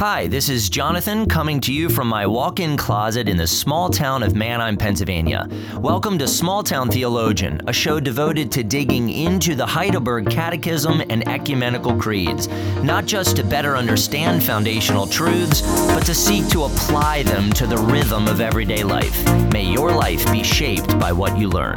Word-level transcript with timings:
Hi, 0.00 0.28
this 0.28 0.48
is 0.48 0.70
Jonathan 0.70 1.26
coming 1.26 1.60
to 1.60 1.74
you 1.74 1.90
from 1.90 2.08
my 2.08 2.26
walk 2.26 2.58
in 2.58 2.78
closet 2.78 3.28
in 3.28 3.36
the 3.36 3.46
small 3.46 3.90
town 3.90 4.22
of 4.22 4.34
Manheim, 4.34 4.78
Pennsylvania. 4.78 5.46
Welcome 5.76 6.16
to 6.20 6.26
Small 6.26 6.62
Town 6.62 6.88
Theologian, 6.88 7.60
a 7.66 7.72
show 7.74 8.00
devoted 8.00 8.50
to 8.52 8.64
digging 8.64 9.10
into 9.10 9.54
the 9.54 9.66
Heidelberg 9.66 10.30
Catechism 10.30 11.02
and 11.10 11.28
ecumenical 11.28 11.94
creeds, 11.98 12.48
not 12.82 13.04
just 13.04 13.36
to 13.36 13.44
better 13.44 13.76
understand 13.76 14.42
foundational 14.42 15.06
truths, 15.06 15.60
but 15.88 16.06
to 16.06 16.14
seek 16.14 16.48
to 16.48 16.64
apply 16.64 17.22
them 17.24 17.52
to 17.52 17.66
the 17.66 17.76
rhythm 17.76 18.26
of 18.26 18.40
everyday 18.40 18.82
life. 18.82 19.22
May 19.52 19.70
your 19.70 19.92
life 19.92 20.24
be 20.32 20.42
shaped 20.42 20.98
by 20.98 21.12
what 21.12 21.36
you 21.36 21.50
learn. 21.50 21.76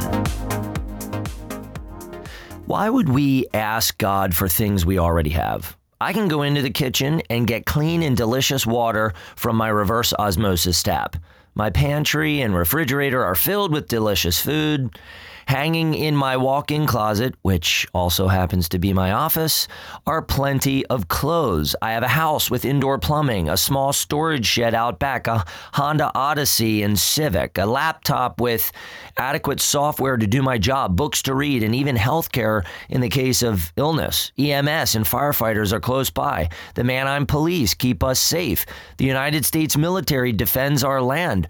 Why 2.64 2.88
would 2.88 3.10
we 3.10 3.48
ask 3.52 3.98
God 3.98 4.34
for 4.34 4.48
things 4.48 4.86
we 4.86 4.98
already 4.98 5.28
have? 5.28 5.76
I 6.04 6.12
can 6.12 6.28
go 6.28 6.42
into 6.42 6.60
the 6.60 6.68
kitchen 6.68 7.22
and 7.30 7.46
get 7.46 7.64
clean 7.64 8.02
and 8.02 8.14
delicious 8.14 8.66
water 8.66 9.14
from 9.36 9.56
my 9.56 9.68
reverse 9.68 10.12
osmosis 10.12 10.82
tap. 10.82 11.16
My 11.54 11.70
pantry 11.70 12.42
and 12.42 12.54
refrigerator 12.54 13.24
are 13.24 13.34
filled 13.34 13.72
with 13.72 13.88
delicious 13.88 14.38
food. 14.38 14.98
Hanging 15.46 15.94
in 15.94 16.16
my 16.16 16.36
walk 16.36 16.70
in 16.70 16.86
closet, 16.86 17.34
which 17.42 17.86
also 17.92 18.28
happens 18.28 18.68
to 18.70 18.78
be 18.78 18.92
my 18.92 19.12
office, 19.12 19.68
are 20.06 20.22
plenty 20.22 20.86
of 20.86 21.08
clothes. 21.08 21.76
I 21.82 21.92
have 21.92 22.02
a 22.02 22.08
house 22.08 22.50
with 22.50 22.64
indoor 22.64 22.98
plumbing, 22.98 23.48
a 23.48 23.56
small 23.56 23.92
storage 23.92 24.46
shed 24.46 24.74
out 24.74 24.98
back, 24.98 25.26
a 25.26 25.44
Honda 25.72 26.10
Odyssey 26.14 26.82
and 26.82 26.98
Civic, 26.98 27.58
a 27.58 27.66
laptop 27.66 28.40
with 28.40 28.72
adequate 29.16 29.60
software 29.60 30.16
to 30.16 30.26
do 30.26 30.42
my 30.42 30.58
job, 30.58 30.96
books 30.96 31.22
to 31.22 31.34
read, 31.34 31.62
and 31.62 31.74
even 31.74 31.96
healthcare 31.96 32.64
in 32.88 33.00
the 33.00 33.08
case 33.08 33.42
of 33.42 33.72
illness. 33.76 34.32
EMS 34.38 34.94
and 34.94 35.04
firefighters 35.04 35.72
are 35.72 35.80
close 35.80 36.10
by. 36.10 36.48
The 36.74 36.84
Manheim 36.84 37.26
police 37.26 37.74
keep 37.74 38.02
us 38.02 38.18
safe. 38.18 38.66
The 38.96 39.04
United 39.04 39.44
States 39.44 39.76
military 39.76 40.32
defends 40.32 40.84
our 40.84 41.02
land. 41.02 41.48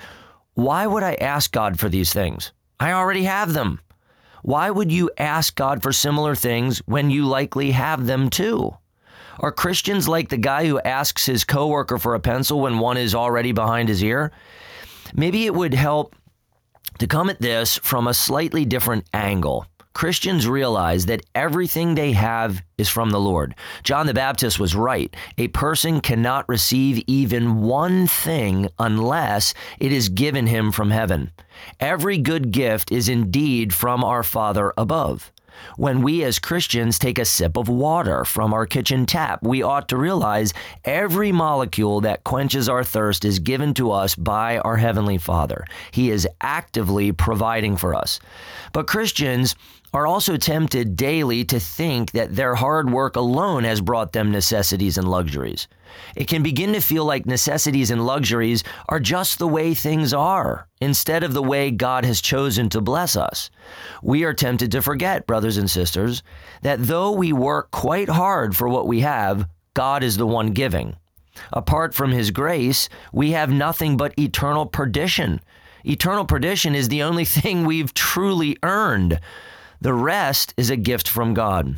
Why 0.54 0.86
would 0.86 1.02
I 1.02 1.14
ask 1.14 1.50
God 1.52 1.78
for 1.78 1.88
these 1.88 2.12
things? 2.12 2.52
I 2.78 2.92
already 2.92 3.24
have 3.24 3.52
them. 3.52 3.80
Why 4.44 4.68
would 4.68 4.92
you 4.92 5.10
ask 5.16 5.54
God 5.54 5.82
for 5.82 5.90
similar 5.90 6.34
things 6.34 6.80
when 6.80 7.08
you 7.08 7.24
likely 7.24 7.70
have 7.70 8.04
them 8.04 8.28
too? 8.28 8.76
Are 9.40 9.50
Christians 9.50 10.06
like 10.06 10.28
the 10.28 10.36
guy 10.36 10.66
who 10.66 10.78
asks 10.80 11.24
his 11.24 11.44
coworker 11.44 11.96
for 11.96 12.14
a 12.14 12.20
pencil 12.20 12.60
when 12.60 12.78
one 12.78 12.98
is 12.98 13.14
already 13.14 13.52
behind 13.52 13.88
his 13.88 14.04
ear? 14.04 14.32
Maybe 15.14 15.46
it 15.46 15.54
would 15.54 15.72
help 15.72 16.14
to 16.98 17.06
come 17.06 17.30
at 17.30 17.40
this 17.40 17.78
from 17.78 18.06
a 18.06 18.12
slightly 18.12 18.66
different 18.66 19.06
angle. 19.14 19.64
Christians 19.94 20.48
realize 20.48 21.06
that 21.06 21.24
everything 21.34 21.94
they 21.94 22.12
have 22.12 22.62
is 22.76 22.88
from 22.88 23.10
the 23.10 23.20
Lord. 23.20 23.54
John 23.84 24.06
the 24.06 24.14
Baptist 24.14 24.58
was 24.58 24.74
right. 24.74 25.14
A 25.38 25.48
person 25.48 26.00
cannot 26.00 26.48
receive 26.48 27.02
even 27.06 27.62
one 27.62 28.08
thing 28.08 28.68
unless 28.78 29.54
it 29.78 29.92
is 29.92 30.08
given 30.08 30.48
him 30.48 30.72
from 30.72 30.90
heaven. 30.90 31.30
Every 31.78 32.18
good 32.18 32.50
gift 32.50 32.90
is 32.90 33.08
indeed 33.08 33.72
from 33.72 34.02
our 34.02 34.24
Father 34.24 34.74
above. 34.76 35.30
When 35.76 36.02
we 36.02 36.24
as 36.24 36.38
Christians 36.38 36.98
take 36.98 37.18
a 37.18 37.24
sip 37.24 37.56
of 37.56 37.68
water 37.68 38.24
from 38.24 38.52
our 38.52 38.66
kitchen 38.66 39.06
tap, 39.06 39.42
we 39.42 39.62
ought 39.62 39.88
to 39.88 39.96
realize 39.96 40.52
every 40.84 41.32
molecule 41.32 42.00
that 42.02 42.24
quenches 42.24 42.68
our 42.68 42.84
thirst 42.84 43.24
is 43.24 43.38
given 43.38 43.74
to 43.74 43.92
us 43.92 44.14
by 44.14 44.58
our 44.58 44.76
Heavenly 44.76 45.18
Father. 45.18 45.64
He 45.92 46.10
is 46.10 46.28
actively 46.40 47.12
providing 47.12 47.76
for 47.76 47.94
us. 47.94 48.20
But 48.72 48.88
Christians 48.88 49.54
are 49.94 50.08
also 50.08 50.36
tempted 50.36 50.96
daily 50.96 51.44
to 51.44 51.60
think 51.60 52.10
that 52.10 52.34
their 52.34 52.56
hard 52.56 52.90
work 52.90 53.14
alone 53.14 53.62
has 53.62 53.80
brought 53.80 54.12
them 54.12 54.32
necessities 54.32 54.98
and 54.98 55.06
luxuries. 55.08 55.68
It 56.16 56.26
can 56.26 56.42
begin 56.42 56.72
to 56.72 56.80
feel 56.80 57.04
like 57.04 57.26
necessities 57.26 57.92
and 57.92 58.04
luxuries 58.04 58.64
are 58.88 58.98
just 58.98 59.38
the 59.38 59.46
way 59.46 59.72
things 59.72 60.12
are, 60.12 60.66
instead 60.80 61.22
of 61.22 61.32
the 61.32 61.42
way 61.44 61.70
God 61.70 62.04
has 62.04 62.20
chosen 62.20 62.68
to 62.70 62.80
bless 62.80 63.14
us. 63.14 63.50
We 64.02 64.24
are 64.24 64.34
tempted 64.34 64.72
to 64.72 64.82
forget, 64.82 65.28
brothers 65.28 65.58
and 65.58 65.70
sisters, 65.70 66.24
that 66.62 66.82
though 66.82 67.12
we 67.12 67.32
work 67.32 67.70
quite 67.70 68.08
hard 68.08 68.56
for 68.56 68.68
what 68.68 68.88
we 68.88 69.00
have, 69.00 69.48
God 69.74 70.02
is 70.02 70.16
the 70.16 70.26
one 70.26 70.50
giving. 70.50 70.96
Apart 71.52 71.94
from 71.94 72.10
His 72.10 72.32
grace, 72.32 72.88
we 73.12 73.30
have 73.30 73.50
nothing 73.50 73.96
but 73.96 74.18
eternal 74.18 74.66
perdition. 74.66 75.40
Eternal 75.84 76.24
perdition 76.24 76.74
is 76.74 76.88
the 76.88 77.04
only 77.04 77.24
thing 77.36 77.64
we've 77.64 77.94
truly 77.94 78.56
earned. 78.64 79.20
The 79.84 79.92
rest 79.92 80.54
is 80.56 80.70
a 80.70 80.78
gift 80.78 81.06
from 81.08 81.34
God. 81.34 81.76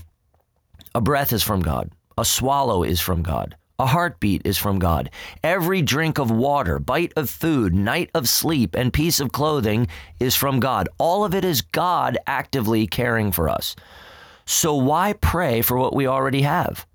A 0.94 1.00
breath 1.00 1.33
is 1.33 1.43
from 1.43 1.61
God. 1.61 1.91
A 2.17 2.25
swallow 2.25 2.84
is 2.84 3.00
from 3.00 3.25
God. 3.25 3.56
A 3.81 3.87
heartbeat 3.87 4.43
is 4.44 4.56
from 4.56 4.78
God. 4.78 5.11
Every 5.43 5.83
drink 5.83 6.21
of 6.21 6.31
water, 6.31 6.78
bite 6.78 7.12
of 7.16 7.28
food, 7.28 7.75
night 7.75 8.11
of 8.15 8.28
sleep, 8.28 8.77
and 8.77 8.93
piece 8.93 9.19
of 9.19 9.33
clothing 9.33 9.89
is 10.21 10.37
from 10.37 10.61
God. 10.61 10.89
All 10.99 11.25
of 11.25 11.34
it 11.34 11.45
is 11.45 11.62
God 11.62 12.16
actively 12.28 12.87
caring 12.87 13.33
for 13.33 13.49
us. 13.49 13.75
So 14.45 14.77
why 14.77 15.15
pray 15.15 15.61
for 15.61 15.77
what 15.77 15.93
we 15.93 16.06
already 16.06 16.43
have? 16.43 16.87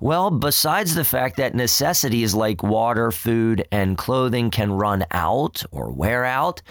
Well, 0.00 0.30
besides 0.30 0.94
the 0.94 1.02
fact 1.02 1.38
that 1.38 1.56
necessities 1.56 2.32
like 2.32 2.62
water, 2.62 3.10
food, 3.10 3.66
and 3.72 3.98
clothing 3.98 4.50
can 4.50 4.70
run 4.70 5.04
out 5.10 5.64
or 5.72 5.90
wear 5.90 6.24
out, 6.24 6.62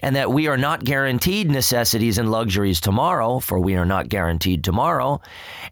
and 0.00 0.16
that 0.16 0.32
we 0.32 0.48
are 0.48 0.56
not 0.56 0.82
guaranteed 0.82 1.48
necessities 1.48 2.18
and 2.18 2.32
luxuries 2.32 2.80
tomorrow, 2.80 3.38
for 3.38 3.60
we 3.60 3.76
are 3.76 3.84
not 3.84 4.08
guaranteed 4.08 4.64
tomorrow, 4.64 5.20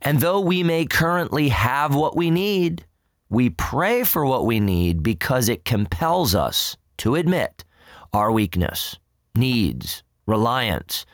and 0.03 0.20
though 0.20 0.38
we 0.38 0.62
may 0.62 0.87
currently 0.87 1.49
have 1.49 1.97
what 1.97 2.16
we 2.16 2.31
need, 2.31 2.87
we 3.28 3.50
pray 3.50 4.04
for 4.04 4.25
what 4.25 4.47
we 4.47 4.60
need 4.60 5.03
because 5.03 5.49
it 5.49 5.65
compels 5.65 6.37
us 6.37 6.76
to 6.99 7.16
admit 7.16 7.65
our 8.12 8.31
weakness, 8.31 8.97
needs, 9.34 10.04
reliance, 10.26 11.06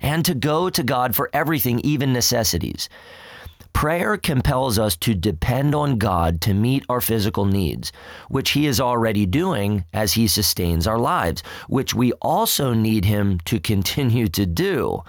and 0.00 0.24
to 0.24 0.34
go 0.34 0.70
to 0.70 0.82
God 0.82 1.14
for 1.14 1.28
everything, 1.34 1.78
even 1.80 2.14
necessities. 2.14 2.88
Prayer 3.72 4.16
compels 4.16 4.78
us 4.78 4.96
to 4.98 5.14
depend 5.14 5.74
on 5.74 5.98
God 5.98 6.40
to 6.42 6.54
meet 6.54 6.84
our 6.88 7.00
physical 7.00 7.44
needs, 7.44 7.92
which 8.28 8.50
He 8.50 8.66
is 8.66 8.80
already 8.80 9.26
doing 9.26 9.84
as 9.92 10.12
He 10.12 10.28
sustains 10.28 10.86
our 10.86 10.98
lives, 10.98 11.42
which 11.68 11.94
we 11.94 12.12
also 12.14 12.74
need 12.74 13.04
Him 13.04 13.40
to 13.46 13.58
continue 13.58 14.28
to 14.28 14.46
do. 14.46 15.02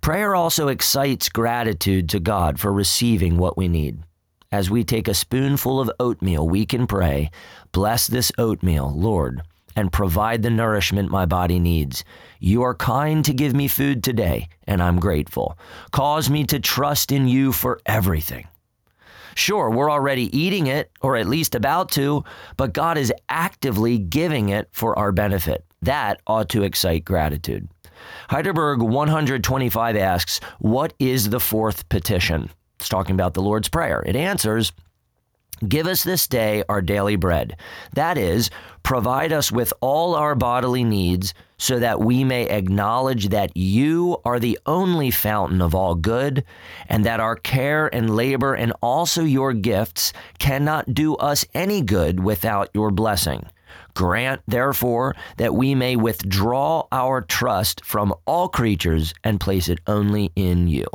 Prayer 0.00 0.34
also 0.34 0.68
excites 0.68 1.28
gratitude 1.28 2.08
to 2.08 2.20
God 2.20 2.58
for 2.58 2.72
receiving 2.72 3.36
what 3.36 3.56
we 3.56 3.68
need. 3.68 4.02
As 4.50 4.70
we 4.70 4.82
take 4.82 5.06
a 5.06 5.14
spoonful 5.14 5.78
of 5.78 5.90
oatmeal, 6.00 6.48
we 6.48 6.66
can 6.66 6.86
pray, 6.86 7.30
Bless 7.72 8.06
this 8.06 8.32
oatmeal, 8.38 8.92
Lord 8.96 9.42
and 9.76 9.92
provide 9.92 10.42
the 10.42 10.50
nourishment 10.50 11.10
my 11.10 11.26
body 11.26 11.58
needs. 11.58 12.04
You 12.38 12.62
are 12.62 12.74
kind 12.74 13.24
to 13.24 13.32
give 13.32 13.54
me 13.54 13.68
food 13.68 14.02
today, 14.02 14.48
and 14.66 14.82
I'm 14.82 14.98
grateful. 14.98 15.58
Cause 15.92 16.30
me 16.30 16.44
to 16.44 16.60
trust 16.60 17.12
in 17.12 17.28
you 17.28 17.52
for 17.52 17.80
everything. 17.86 18.46
Sure, 19.34 19.70
we're 19.70 19.90
already 19.90 20.36
eating 20.36 20.66
it, 20.66 20.90
or 21.00 21.16
at 21.16 21.28
least 21.28 21.54
about 21.54 21.90
to, 21.92 22.24
but 22.56 22.72
God 22.72 22.98
is 22.98 23.12
actively 23.28 23.98
giving 23.98 24.48
it 24.48 24.68
for 24.72 24.98
our 24.98 25.12
benefit. 25.12 25.64
That 25.82 26.20
ought 26.26 26.48
to 26.50 26.62
excite 26.62 27.04
gratitude. 27.04 27.68
Heidelberg 28.28 28.82
125 28.82 29.96
asks, 29.96 30.40
What 30.58 30.94
is 30.98 31.30
the 31.30 31.40
fourth 31.40 31.88
petition? 31.88 32.50
It's 32.78 32.88
talking 32.88 33.14
about 33.14 33.34
the 33.34 33.42
Lord's 33.42 33.68
Prayer. 33.68 34.02
It 34.06 34.16
answers, 34.16 34.72
Give 35.68 35.86
us 35.86 36.04
this 36.04 36.26
day 36.26 36.64
our 36.68 36.80
daily 36.80 37.16
bread. 37.16 37.56
That 37.94 38.16
is, 38.16 38.50
provide 38.82 39.32
us 39.32 39.52
with 39.52 39.72
all 39.80 40.14
our 40.14 40.34
bodily 40.34 40.84
needs, 40.84 41.34
so 41.58 41.78
that 41.78 42.00
we 42.00 42.24
may 42.24 42.48
acknowledge 42.48 43.28
that 43.28 43.54
you 43.54 44.16
are 44.24 44.40
the 44.40 44.58
only 44.64 45.10
fountain 45.10 45.60
of 45.60 45.74
all 45.74 45.94
good, 45.94 46.44
and 46.88 47.04
that 47.04 47.20
our 47.20 47.36
care 47.36 47.94
and 47.94 48.16
labor 48.16 48.54
and 48.54 48.72
also 48.80 49.22
your 49.22 49.52
gifts 49.52 50.14
cannot 50.38 50.94
do 50.94 51.14
us 51.16 51.44
any 51.52 51.82
good 51.82 52.20
without 52.20 52.70
your 52.72 52.90
blessing. 52.90 53.44
Grant, 53.94 54.40
therefore, 54.48 55.14
that 55.36 55.54
we 55.54 55.74
may 55.74 55.96
withdraw 55.96 56.86
our 56.90 57.20
trust 57.20 57.84
from 57.84 58.14
all 58.24 58.48
creatures 58.48 59.12
and 59.24 59.38
place 59.38 59.68
it 59.68 59.80
only 59.86 60.32
in 60.36 60.68
you. 60.68 60.86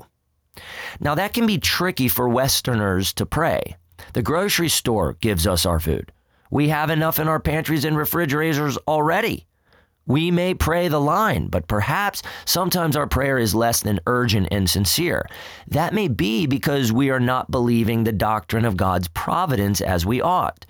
Now, 1.00 1.14
that 1.16 1.34
can 1.34 1.46
be 1.46 1.60
tricky 1.60 2.08
for 2.08 2.28
Westerners 2.28 3.14
to 3.14 3.26
pray. 3.26 3.76
The 4.16 4.22
grocery 4.22 4.70
store 4.70 5.18
gives 5.20 5.46
us 5.46 5.66
our 5.66 5.78
food. 5.82 6.14
We 6.50 6.70
have 6.70 6.90
enough 6.90 7.20
in 7.20 7.28
our 7.28 7.42
pantries 7.42 7.84
and 7.84 7.98
refrigerators 7.98 8.78
already. 8.88 9.46
We 10.08 10.32
may 10.32 10.54
pray 10.54 10.88
the 10.88 11.02
line, 11.02 11.48
but 11.48 11.68
perhaps 11.68 12.22
sometimes 12.46 12.96
our 12.96 13.08
prayer 13.08 13.38
is 13.38 13.54
less 13.54 13.82
than 13.82 14.00
urgent 14.08 14.48
and 14.52 14.70
sincere. 14.70 15.28
That 15.68 15.94
may 15.94 16.08
be 16.08 16.48
because 16.48 16.94
we 16.94 17.10
are 17.10 17.20
not 17.20 17.52
believing 17.52 18.06
the 18.06 18.14
doctrine 18.14 18.64
of 18.64 18.78
God's 18.78 19.10
providence 19.10 19.82
as 19.82 20.06
we 20.06 20.22
ought. 20.22 20.66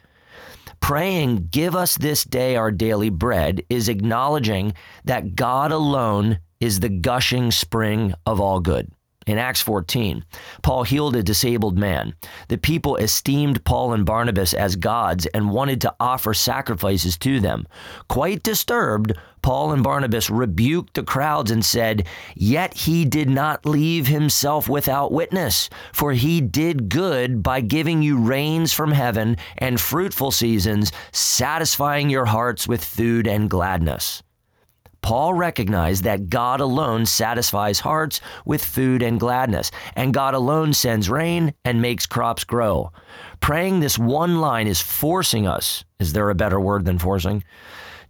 Praying, 0.80 1.50
Give 1.51 1.75
us 1.75 2.00
this 2.00 2.24
day 2.24 2.56
our 2.56 2.71
daily 2.71 3.12
bread, 3.12 3.62
is 3.69 3.89
acknowledging 3.89 4.74
that 5.03 5.36
God 5.36 5.71
alone 5.71 6.39
is 6.59 6.80
the 6.80 6.89
gushing 6.89 7.51
spring 7.51 8.15
of 8.25 8.41
all 8.41 8.59
good. 8.59 8.89
In 9.25 9.39
Acts 9.39 9.62
14, 9.62 10.24
Paul 10.62 10.83
healed 10.83 11.16
a 11.16 11.24
disabled 11.24 11.80
man. 11.80 12.13
The 12.48 12.60
people 12.60 12.95
esteemed 12.98 13.63
Paul 13.63 13.94
and 13.94 14.06
Barnabas 14.06 14.54
as 14.54 14.75
gods 14.75 15.25
and 15.27 15.50
wanted 15.50 15.81
to 15.81 15.95
offer 16.00 16.36
sacrifices 16.36 17.18
to 17.19 17.39
them. 17.39 17.66
Quite 18.07 18.44
disturbed, 18.44 19.13
Paul 19.42 19.72
and 19.72 19.83
Barnabas 19.83 20.30
rebuked 20.30 20.94
the 20.94 21.04
crowds 21.04 21.50
and 21.50 21.66
said, 21.66 22.07
Yet 22.36 22.75
he 22.75 23.04
did 23.04 23.30
not 23.30 23.66
leave 23.66 24.07
himself 24.07 24.69
without 24.69 25.12
witness, 25.12 25.69
for 25.92 26.13
he 26.13 26.39
did 26.39 26.89
good 26.89 27.42
by 27.42 27.62
giving 27.62 28.04
you 28.04 28.19
rains 28.19 28.74
from 28.74 28.92
heaven 28.92 29.38
and 29.57 29.81
fruitful 29.81 30.31
seasons, 30.31 30.92
satisfying 31.12 32.12
your 32.12 32.25
hearts 32.25 32.68
with 32.68 32.83
food 32.83 33.27
and 33.27 33.50
gladness. 33.50 34.22
Paul 35.06 35.36
recognized 35.36 36.04
that 36.06 36.31
God 36.31 36.60
alone 36.60 37.06
satisfies 37.06 37.80
hearts 37.80 38.22
with 38.44 38.66
food 38.66 39.04
and 39.04 39.19
gladness, 39.19 39.69
and 39.96 40.16
God 40.16 40.34
alone 40.34 40.74
sends 40.74 41.12
rain 41.12 41.54
and 41.63 41.80
makes 41.80 42.07
crops 42.07 42.44
grow. 42.44 42.92
Praying 43.40 43.81
this 43.81 44.00
one 44.00 44.42
line 44.42 44.66
is 44.66 44.81
forcing 44.81 45.46
us, 45.46 45.86
is 46.00 46.13
there 46.13 46.31
a 46.31 46.34
better 46.34 46.60
word 46.60 46.86
than 46.86 46.98
forcing? 46.98 47.44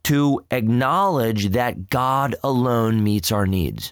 To 0.03 0.39
acknowledge 0.51 1.49
that 1.49 1.89
God 1.89 2.37
alone 2.45 3.03
meets 3.03 3.29
our 3.29 3.45
needs. 3.45 3.91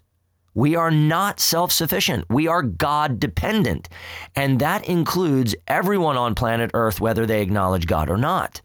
We 0.54 0.78
are 0.78 0.92
not 0.92 1.42
self 1.42 1.74
sufficient. 1.74 2.24
We 2.30 2.48
are 2.48 2.64
God 2.64 3.20
dependent. 3.20 3.90
And 4.34 4.60
that 4.62 4.88
includes 4.88 5.56
everyone 5.68 6.16
on 6.16 6.36
planet 6.36 6.72
Earth, 6.74 7.02
whether 7.02 7.26
they 7.26 7.42
acknowledge 7.42 7.86
God 7.86 8.10
or 8.10 8.18
not. 8.18 8.62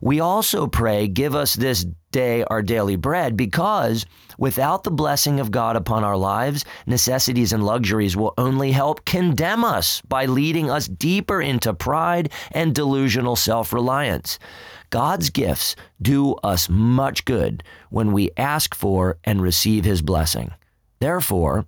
We 0.00 0.20
also 0.20 0.66
pray, 0.66 1.08
give 1.08 1.34
us 1.34 1.54
this 1.54 1.86
day 2.10 2.42
our 2.44 2.62
daily 2.62 2.96
bread, 2.96 3.36
because 3.36 4.06
without 4.38 4.82
the 4.82 4.90
blessing 4.90 5.40
of 5.40 5.50
God 5.50 5.76
upon 5.76 6.04
our 6.04 6.16
lives, 6.16 6.64
necessities 6.86 7.52
and 7.52 7.64
luxuries 7.64 8.16
will 8.16 8.34
only 8.38 8.72
help 8.72 9.04
condemn 9.04 9.64
us 9.64 10.00
by 10.02 10.26
leading 10.26 10.70
us 10.70 10.88
deeper 10.88 11.40
into 11.42 11.74
pride 11.74 12.32
and 12.52 12.74
delusional 12.74 13.36
self 13.36 13.72
reliance. 13.72 14.38
God's 14.90 15.30
gifts 15.30 15.76
do 16.02 16.34
us 16.42 16.68
much 16.68 17.24
good 17.24 17.62
when 17.90 18.12
we 18.12 18.30
ask 18.36 18.74
for 18.74 19.18
and 19.24 19.40
receive 19.40 19.84
His 19.84 20.02
blessing. 20.02 20.50
Therefore, 20.98 21.66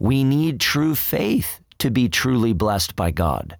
we 0.00 0.24
need 0.24 0.60
true 0.60 0.94
faith 0.94 1.60
to 1.78 1.90
be 1.90 2.08
truly 2.08 2.52
blessed 2.52 2.96
by 2.96 3.10
God. 3.10 3.56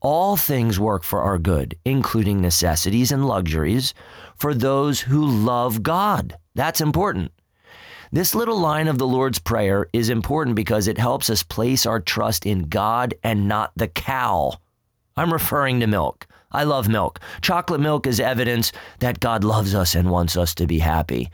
All 0.00 0.36
things 0.36 0.78
work 0.78 1.02
for 1.02 1.22
our 1.22 1.38
good, 1.38 1.76
including 1.84 2.40
necessities 2.40 3.10
and 3.10 3.26
luxuries, 3.26 3.94
for 4.36 4.54
those 4.54 5.00
who 5.00 5.26
love 5.26 5.82
God. 5.82 6.36
That's 6.54 6.80
important. 6.80 7.32
This 8.12 8.34
little 8.34 8.58
line 8.58 8.86
of 8.86 8.98
the 8.98 9.06
Lord's 9.06 9.40
Prayer 9.40 9.86
is 9.92 10.08
important 10.08 10.54
because 10.54 10.86
it 10.86 10.98
helps 10.98 11.28
us 11.28 11.42
place 11.42 11.84
our 11.84 12.00
trust 12.00 12.46
in 12.46 12.68
God 12.68 13.12
and 13.24 13.48
not 13.48 13.72
the 13.76 13.88
cow. 13.88 14.54
I'm 15.16 15.32
referring 15.32 15.80
to 15.80 15.86
milk. 15.86 16.26
I 16.52 16.64
love 16.64 16.88
milk. 16.88 17.18
Chocolate 17.42 17.80
milk 17.80 18.06
is 18.06 18.20
evidence 18.20 18.72
that 19.00 19.20
God 19.20 19.42
loves 19.42 19.74
us 19.74 19.94
and 19.94 20.10
wants 20.10 20.36
us 20.36 20.54
to 20.54 20.66
be 20.66 20.78
happy. 20.78 21.28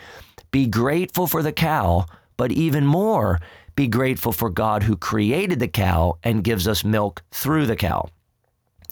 Be 0.51 0.67
grateful 0.67 1.27
for 1.27 1.43
the 1.43 1.53
cow, 1.53 2.07
but 2.37 2.51
even 2.51 2.87
more, 2.87 3.41
be 3.77 3.89
grateful 3.89 4.33
for 4.33 4.49
God 4.51 4.83
who 4.83 4.97
created 4.97 5.61
the 5.61 5.69
cow 5.69 6.19
and 6.25 6.43
gives 6.43 6.67
us 6.67 6.83
milk 6.83 7.23
through 7.31 7.67
the 7.67 7.77
cow. 7.77 8.09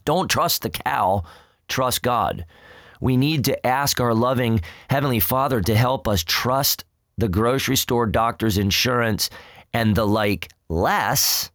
Don't 0.05 0.31
trust 0.31 0.63
the 0.63 0.71
cow, 0.71 1.25
trust 1.69 2.03
God. 2.03 2.45
We 3.01 3.17
need 3.17 3.45
to 3.47 3.67
ask 3.67 4.01
our 4.01 4.15
loving 4.15 4.61
Heavenly 4.89 5.21
Father 5.21 5.61
to 5.61 5.75
help 5.75 6.07
us 6.07 6.23
trust 6.25 6.85
the 7.19 7.29
grocery 7.29 7.77
store, 7.77 8.07
doctor's 8.07 8.59
insurance, 8.59 9.29
and 9.73 9.95
the 9.95 10.07
like 10.07 10.51
less, 10.69 11.51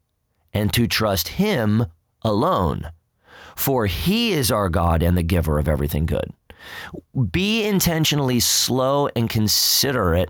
and 0.53 0.71
to 0.73 0.87
trust 0.87 1.27
Him 1.29 1.85
alone. 2.21 2.89
For 3.55 3.85
He 3.85 4.33
is 4.33 4.51
our 4.51 4.69
God 4.69 5.01
and 5.01 5.17
the 5.17 5.23
giver 5.23 5.57
of 5.57 5.67
everything 5.67 6.05
good. 6.05 6.31
Be 7.31 7.65
intentionally 7.65 8.39
slow 8.39 9.09
and 9.15 9.29
considerate 9.29 10.29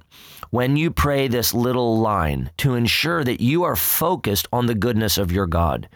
when 0.51 0.77
you 0.77 0.91
pray 0.91 1.27
this 1.27 1.53
little 1.53 1.99
line 1.99 2.49
to 2.57 2.75
ensure 2.75 3.23
that 3.23 3.41
you 3.41 3.63
are 3.63 3.75
focused 3.75 4.47
on 4.53 4.65
the 4.65 4.75
goodness 4.75 5.17
of 5.17 5.31
your 5.31 5.47
God. 5.47 5.89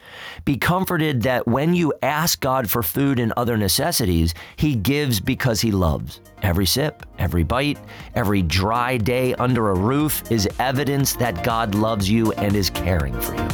Be 0.46 0.58
comforted 0.58 1.22
that 1.24 1.48
when 1.48 1.74
you 1.74 1.94
ask 2.02 2.40
God 2.42 2.70
for 2.70 2.84
food 2.84 3.20
and 3.20 3.34
other 3.38 3.58
necessities, 3.58 4.34
He 4.58 4.76
gives 4.76 5.20
because 5.20 5.62
He 5.62 5.72
loves. 5.72 6.20
Every 6.42 6.66
sip, 6.66 7.06
every 7.18 7.44
bite, 7.44 7.80
every 8.16 8.42
dry 8.42 8.98
day 8.98 9.34
under 9.36 9.70
a 9.70 9.76
roof 9.76 10.24
is 10.32 10.50
evidence 10.60 11.16
that 11.16 11.44
God 11.44 11.76
loves 11.76 12.10
you 12.10 12.32
and 12.34 12.56
is 12.56 12.70
caring 12.70 13.20
for 13.22 13.36
you. 13.36 13.48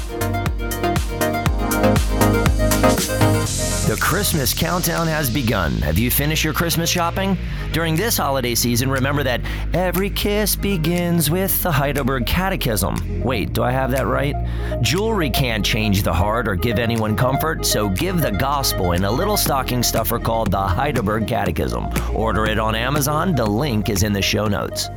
The 3.87 3.95
Christmas 3.95 4.53
countdown 4.53 5.07
has 5.07 5.29
begun. 5.29 5.71
Have 5.75 5.97
you 5.97 6.11
finished 6.11 6.43
your 6.43 6.53
Christmas 6.53 6.89
shopping? 6.89 7.37
During 7.71 7.95
this 7.95 8.17
holiday 8.17 8.53
season, 8.53 8.89
remember 8.91 9.23
that 9.23 9.39
every 9.73 10.09
kiss 10.09 10.57
begins 10.57 11.31
with 11.31 11.63
the 11.63 11.71
Heidelberg 11.71 12.25
Catechism. 12.25 13.21
Wait, 13.21 13.53
do 13.53 13.63
I 13.63 13.71
have 13.71 13.89
that 13.91 14.05
right? 14.05 14.35
Jewelry 14.81 15.29
can't 15.29 15.65
change 15.65 16.03
the 16.03 16.11
heart 16.11 16.49
or 16.49 16.55
give 16.57 16.79
anyone 16.79 17.15
comfort, 17.15 17.65
so 17.65 17.87
give 17.87 18.19
the 18.19 18.31
gospel 18.31 18.91
in 18.91 19.05
a 19.05 19.11
little 19.11 19.37
stocking 19.37 19.81
stuffer 19.81 20.19
called 20.19 20.51
the 20.51 20.57
Heidelberg 20.57 21.25
Catechism. 21.25 21.87
Order 22.13 22.45
it 22.45 22.59
on 22.59 22.75
Amazon. 22.75 23.35
The 23.35 23.45
link 23.45 23.87
is 23.87 24.03
in 24.03 24.11
the 24.11 24.21
show 24.21 24.49
notes. 24.49 24.89